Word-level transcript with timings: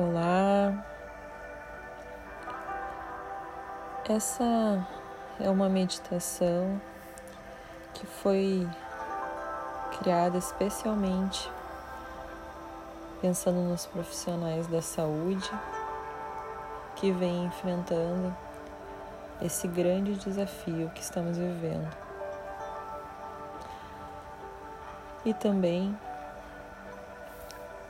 Olá, 0.00 0.86
essa 4.08 4.44
é 5.40 5.50
uma 5.50 5.68
meditação 5.68 6.80
que 7.92 8.06
foi 8.06 8.64
criada 9.98 10.38
especialmente 10.38 11.50
pensando 13.20 13.58
nos 13.68 13.86
profissionais 13.86 14.68
da 14.68 14.80
saúde 14.80 15.50
que 16.94 17.10
vêm 17.10 17.46
enfrentando 17.46 18.32
esse 19.42 19.66
grande 19.66 20.14
desafio 20.14 20.90
que 20.90 21.00
estamos 21.00 21.36
vivendo. 21.36 21.92
E 25.24 25.34
também 25.34 25.98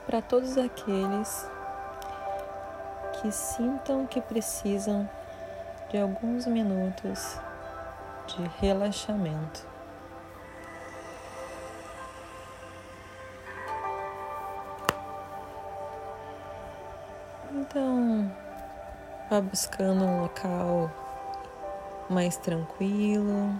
para 0.06 0.22
todos 0.22 0.56
aqueles 0.56 1.57
que 3.20 3.32
sintam 3.32 4.06
que 4.06 4.20
precisam 4.20 5.08
de 5.90 5.98
alguns 5.98 6.46
minutos 6.46 7.38
de 8.26 8.46
relaxamento. 8.60 9.66
Então, 17.50 18.30
vá 19.28 19.40
buscando 19.40 20.04
um 20.04 20.22
local 20.22 20.90
mais 22.08 22.36
tranquilo, 22.36 23.52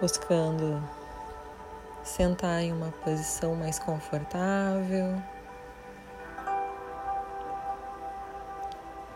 buscando 0.00 0.82
sentar 2.04 2.62
em 2.62 2.72
uma 2.72 2.90
posição 2.90 3.54
mais 3.54 3.78
confortável. 3.78 5.20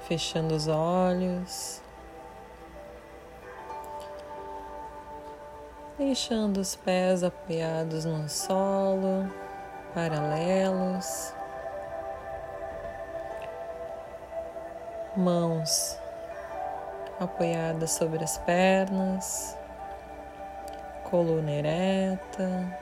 Fechando 0.02 0.54
os 0.54 0.66
olhos, 0.66 1.80
deixando 5.96 6.58
os 6.58 6.74
pés 6.74 7.22
apoiados 7.22 8.04
no 8.04 8.28
solo, 8.28 9.32
paralelos, 9.94 11.32
mãos 15.16 15.96
apoiadas 17.20 17.92
sobre 17.92 18.24
as 18.24 18.38
pernas, 18.38 19.56
coluna 21.04 21.50
ereta, 21.50 22.78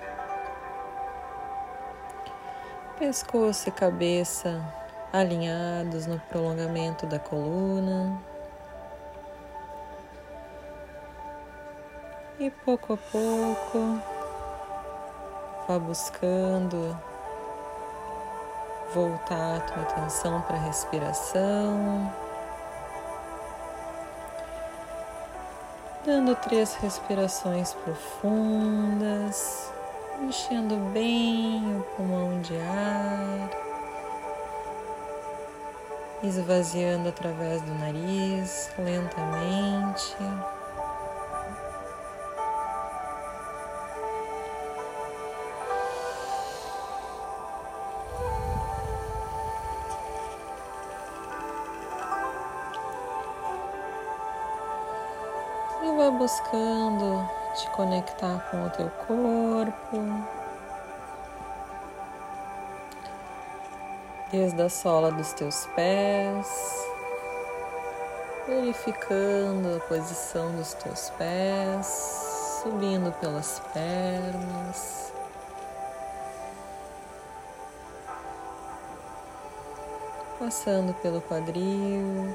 pescoço 2.98 3.68
e 3.68 3.72
cabeça 3.72 4.79
alinhados 5.12 6.06
no 6.06 6.18
prolongamento 6.20 7.06
da 7.06 7.18
coluna. 7.18 8.18
E 12.38 12.50
pouco 12.50 12.94
a 12.94 12.96
pouco 12.96 14.00
vá 15.68 15.78
buscando 15.78 16.96
voltar 18.94 19.56
a 19.56 19.60
tua 19.60 19.82
atenção 19.82 20.40
para 20.42 20.56
a 20.56 20.60
respiração. 20.60 22.12
Dando 26.04 26.34
três 26.36 26.74
respirações 26.74 27.74
profundas, 27.74 29.70
enchendo 30.22 30.76
bem 30.92 31.59
esvaziando 36.22 37.08
através 37.08 37.62
do 37.62 37.74
nariz 37.74 38.70
lentamente. 38.78 40.16
E 55.82 55.96
vai 55.96 56.10
buscando 56.10 57.28
te 57.54 57.70
conectar 57.70 58.38
com 58.50 58.66
o 58.66 58.70
teu 58.70 58.90
corpo. 59.06 60.39
Desde 64.30 64.62
a 64.62 64.68
sola 64.68 65.10
dos 65.10 65.32
teus 65.32 65.66
pés, 65.74 66.46
verificando 68.46 69.76
a 69.76 69.80
posição 69.80 70.54
dos 70.54 70.72
teus 70.74 71.10
pés, 71.10 71.86
subindo 72.62 73.12
pelas 73.20 73.60
pernas. 73.74 75.12
Passando 80.38 80.94
pelo 81.02 81.20
quadril, 81.20 82.34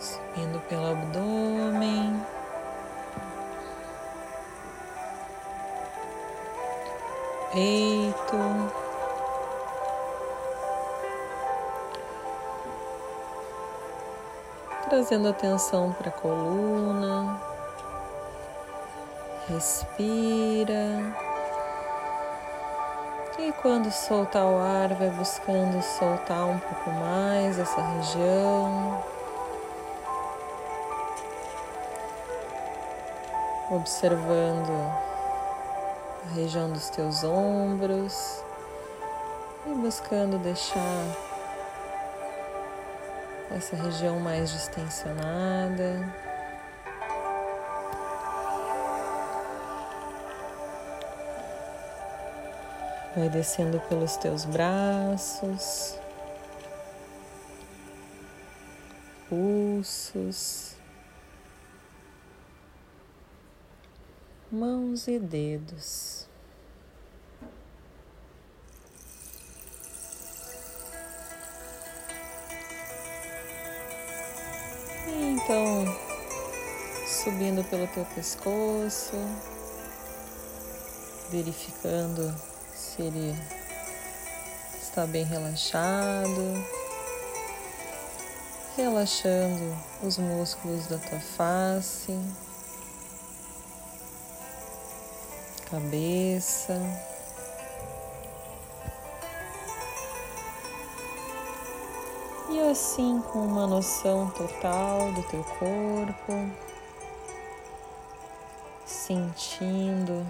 subindo 0.00 0.60
pelo 0.68 0.90
abdômen. 0.90 2.35
Peito. 7.56 8.36
Trazendo 14.90 15.28
atenção 15.28 15.90
para 15.92 16.10
a 16.10 16.12
coluna. 16.12 17.40
Respira. 19.48 21.16
E 23.38 23.52
quando 23.62 23.90
soltar 23.90 24.44
o 24.44 24.58
ar, 24.58 24.92
vai 24.94 25.08
buscando 25.10 25.82
soltar 25.82 26.44
um 26.44 26.58
pouco 26.58 26.90
mais 26.90 27.58
essa 27.58 27.80
região. 27.80 29.02
Observando 33.70 35.15
a 36.26 36.34
região 36.34 36.70
dos 36.72 36.90
teus 36.90 37.22
ombros 37.22 38.42
e 39.66 39.74
buscando 39.74 40.38
deixar 40.38 41.16
essa 43.50 43.76
região 43.76 44.18
mais 44.20 44.50
distensionada. 44.50 46.14
Vai 53.16 53.28
descendo 53.30 53.80
pelos 53.88 54.16
teus 54.16 54.44
braços, 54.44 55.98
pulsos. 59.28 60.75
Mãos 64.50 65.08
e 65.08 65.18
dedos. 65.18 66.26
Então, 75.08 75.84
subindo 77.06 77.64
pelo 77.70 77.86
teu 77.88 78.04
pescoço, 78.06 79.16
verificando 81.30 82.34
se 82.74 83.02
ele 83.02 83.34
está 84.80 85.06
bem 85.06 85.24
relaxado, 85.24 86.64
relaxando 88.76 89.76
os 90.02 90.18
músculos 90.18 90.86
da 90.86 90.98
tua 90.98 91.20
face. 91.20 92.12
Cabeça. 95.70 96.80
E 102.48 102.60
assim, 102.60 103.20
com 103.32 103.40
uma 103.40 103.66
noção 103.66 104.30
total 104.30 105.12
do 105.12 105.22
teu 105.24 105.42
corpo, 105.44 106.50
sentindo 108.86 110.26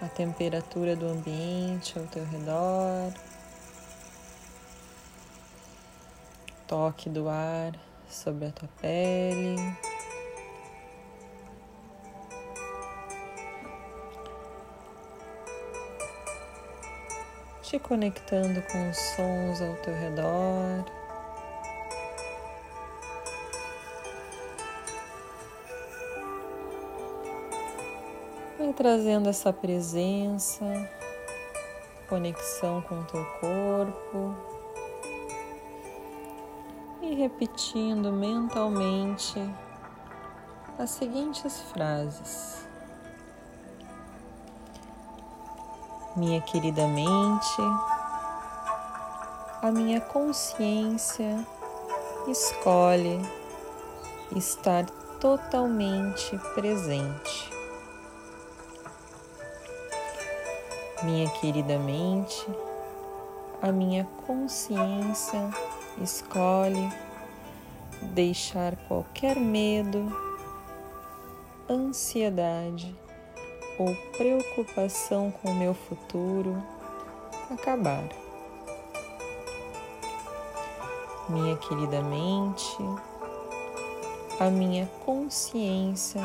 a 0.00 0.08
temperatura 0.08 0.94
do 0.94 1.06
ambiente 1.06 1.98
ao 1.98 2.06
teu 2.06 2.24
redor, 2.24 3.12
toque 6.66 7.10
do 7.10 7.28
ar 7.28 7.72
sobre 8.08 8.46
a 8.46 8.52
tua 8.52 8.68
pele. 8.80 9.56
Te 17.66 17.80
conectando 17.80 18.62
com 18.62 18.90
os 18.90 18.96
sons 18.96 19.60
ao 19.60 19.74
teu 19.78 19.92
redor. 19.92 20.84
Vai 28.56 28.72
trazendo 28.72 29.28
essa 29.28 29.52
presença, 29.52 30.64
conexão 32.08 32.80
com 32.82 33.00
o 33.00 33.04
teu 33.04 33.26
corpo 33.40 34.36
e 37.02 37.16
repetindo 37.16 38.12
mentalmente 38.12 39.40
as 40.78 40.90
seguintes 40.90 41.62
frases. 41.72 42.65
Minha 46.16 46.40
querida 46.40 46.86
mente, 46.88 47.62
a 49.60 49.70
minha 49.70 50.00
consciência 50.00 51.46
escolhe 52.26 53.20
estar 54.34 54.86
totalmente 55.20 56.38
presente. 56.54 57.52
Minha 61.02 61.28
querida 61.32 61.78
mente, 61.78 62.48
a 63.60 63.70
minha 63.70 64.08
consciência 64.26 65.50
escolhe 66.00 66.90
deixar 68.14 68.74
qualquer 68.88 69.36
medo, 69.36 70.10
ansiedade 71.68 72.96
ou 73.78 73.94
preocupação 74.16 75.30
com 75.30 75.50
o 75.50 75.54
meu 75.54 75.74
futuro 75.74 76.62
acabar. 77.50 78.04
Minha 81.28 81.56
querida 81.56 82.02
mente, 82.02 82.78
a 84.38 84.48
minha 84.50 84.86
consciência 85.04 86.20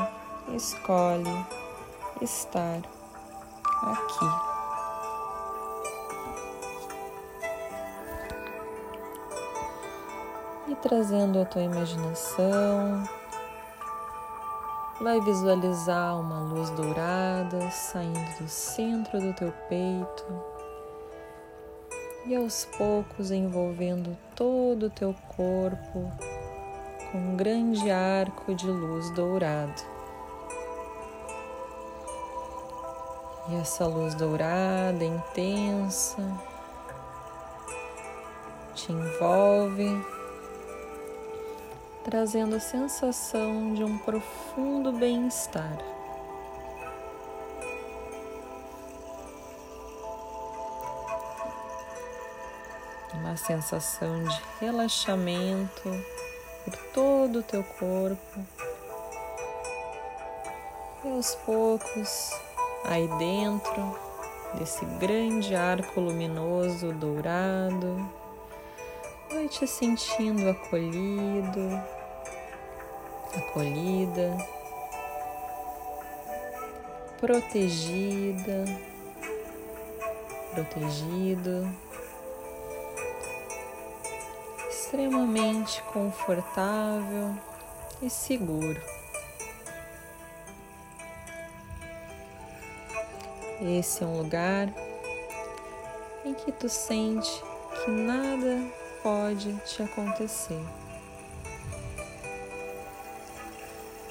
escolhe 0.53 1.45
estar 2.21 2.81
aqui. 3.81 4.51
e 10.71 10.75
trazendo 10.75 11.41
a 11.41 11.45
tua 11.45 11.63
imaginação. 11.63 13.20
Vai 15.01 15.19
visualizar 15.19 16.19
uma 16.19 16.41
luz 16.41 16.69
dourada 16.69 17.71
saindo 17.71 18.37
do 18.39 18.47
centro 18.47 19.19
do 19.19 19.33
teu 19.33 19.51
peito 19.67 20.23
e 22.27 22.35
aos 22.35 22.65
poucos 22.77 23.31
envolvendo 23.31 24.15
todo 24.35 24.85
o 24.85 24.89
teu 24.91 25.15
corpo 25.35 26.11
com 27.11 27.17
um 27.17 27.35
grande 27.35 27.89
arco 27.89 28.53
de 28.53 28.67
luz 28.67 29.09
dourado. 29.15 29.81
E 33.49 33.55
essa 33.55 33.87
luz 33.87 34.13
dourada 34.13 35.03
intensa 35.03 36.21
te 38.75 38.91
envolve 38.91 40.20
trazendo 42.03 42.55
a 42.55 42.59
sensação 42.59 43.73
de 43.73 43.83
um 43.83 43.97
profundo 43.97 44.91
bem-estar. 44.91 45.77
Uma 53.13 53.37
sensação 53.37 54.23
de 54.23 54.41
relaxamento 54.59 55.89
por 56.65 56.75
todo 56.93 57.39
o 57.39 57.43
teu 57.43 57.63
corpo. 57.63 58.39
E 61.03 61.09
aos 61.09 61.35
poucos, 61.35 62.31
aí 62.85 63.07
dentro 63.19 63.99
desse 64.55 64.85
grande 64.85 65.55
arco 65.55 65.99
luminoso 65.99 66.91
dourado, 66.93 68.20
Vai 69.33 69.47
te 69.47 69.65
sentindo 69.65 70.49
acolhido, 70.49 71.81
acolhida, 73.33 74.37
protegida, 77.17 78.65
protegido, 80.53 81.73
extremamente 84.69 85.81
confortável 85.83 87.33
e 88.01 88.09
seguro. 88.09 88.81
Esse 93.61 94.03
é 94.03 94.07
um 94.07 94.17
lugar 94.17 94.67
em 96.25 96.33
que 96.33 96.51
tu 96.51 96.67
sente 96.67 97.31
que 97.85 97.91
nada 97.91 98.80
pode 99.03 99.53
te 99.65 99.83
acontecer. 99.83 100.63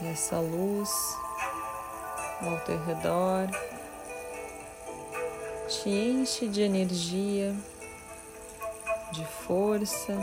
E 0.02 0.06
essa 0.06 0.40
luz 0.40 0.90
ao 2.42 2.58
teu 2.60 2.82
redor 2.84 3.48
te 5.68 5.88
enche 5.88 6.48
de 6.48 6.62
energia, 6.62 7.54
de 9.12 9.24
força, 9.24 10.16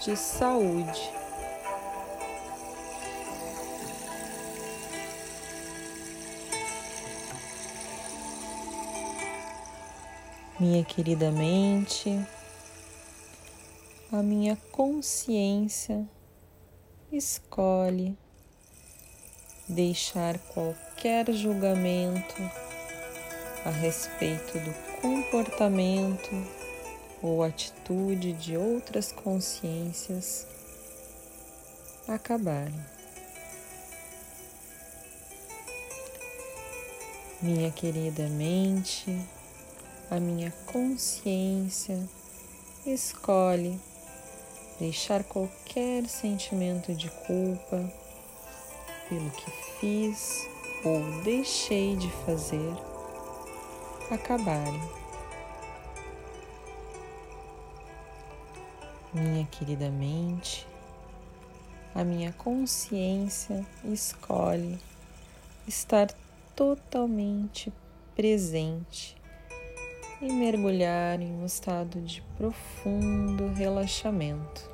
de 0.00 0.16
saúde. 0.16 1.12
Minha 10.58 10.84
querida 10.84 11.30
mente, 11.32 12.24
a 14.16 14.22
minha 14.22 14.56
consciência 14.70 16.08
escolhe 17.10 18.16
deixar 19.68 20.38
qualquer 20.38 21.32
julgamento 21.32 22.40
a 23.64 23.70
respeito 23.70 24.56
do 24.60 24.72
comportamento 25.00 26.30
ou 27.20 27.42
atitude 27.42 28.34
de 28.34 28.56
outras 28.56 29.10
consciências 29.10 30.46
acabarem. 32.06 32.86
Minha 37.42 37.72
querida 37.72 38.28
mente, 38.28 39.10
a 40.08 40.20
minha 40.20 40.52
consciência 40.66 41.98
escolhe 42.86 43.76
deixar 44.78 45.22
qualquer 45.24 46.06
sentimento 46.06 46.94
de 46.94 47.10
culpa 47.10 47.92
pelo 49.08 49.30
que 49.30 49.50
fiz 49.78 50.48
ou 50.84 51.22
deixei 51.22 51.96
de 51.96 52.10
fazer 52.26 52.72
acabarem. 54.10 54.80
Minha 59.12 59.46
querida 59.46 59.90
mente, 59.90 60.66
a 61.94 62.02
minha 62.02 62.32
consciência 62.32 63.64
escolhe 63.84 64.78
estar 65.66 66.08
totalmente 66.56 67.72
presente 68.14 69.16
e 70.26 70.32
mergulhar 70.32 71.20
em 71.20 71.32
um 71.32 71.44
estado 71.44 72.00
de 72.00 72.22
profundo 72.36 73.48
relaxamento. 73.48 74.73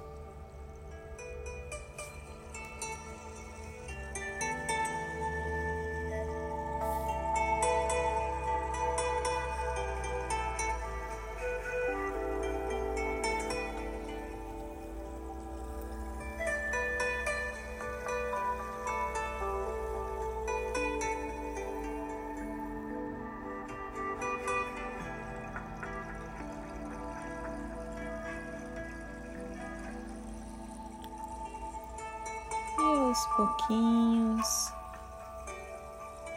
Aos 33.11 33.27
pouquinhos. 33.27 34.73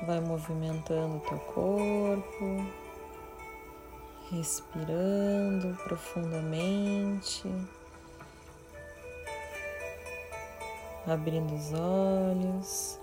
Vai 0.07 0.19
movimentando 0.19 1.19
teu 1.21 1.37
corpo, 1.39 2.65
respirando 4.31 5.77
profundamente, 5.83 7.43
abrindo 11.07 11.53
os 11.53 11.73
olhos 11.73 12.99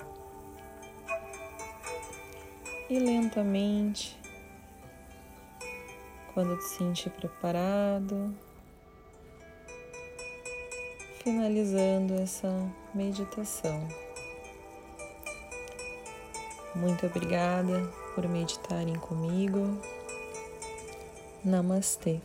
e 2.90 2.98
lentamente, 2.98 4.20
quando 6.34 6.56
te 6.58 6.64
sentir 6.64 7.10
preparado, 7.10 8.34
finalizando 11.22 12.14
essa 12.14 12.48
meditação. 12.94 13.86
Muito 16.74 17.06
obrigada 17.06 17.82
por 18.14 18.26
meditarem 18.28 18.94
comigo. 18.96 19.78
Namastê. 21.44 22.20